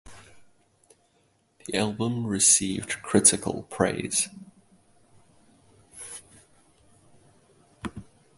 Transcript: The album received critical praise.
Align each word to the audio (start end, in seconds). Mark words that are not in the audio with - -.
The 1.67 1.75
album 1.75 2.25
received 2.25 3.03
critical 3.03 3.67
praise. 3.69 4.27